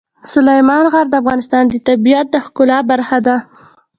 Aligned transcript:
سلیمان 0.33 0.85
غر 0.93 1.05
د 1.09 1.13
افغانستان 1.21 1.63
د 1.67 1.73
طبیعت 1.87 2.27
د 2.31 2.35
ښکلا 2.45 2.79
برخه 2.91 3.17
ده. 3.25 3.35